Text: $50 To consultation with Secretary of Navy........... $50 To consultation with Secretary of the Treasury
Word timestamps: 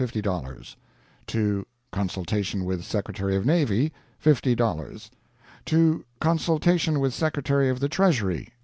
$50 0.01 0.75
To 1.27 1.67
consultation 1.91 2.65
with 2.65 2.83
Secretary 2.83 3.35
of 3.35 3.45
Navy........... 3.45 3.93
$50 4.25 5.11
To 5.65 6.05
consultation 6.19 6.99
with 6.99 7.13
Secretary 7.13 7.69
of 7.69 7.79
the 7.79 7.87
Treasury 7.87 8.49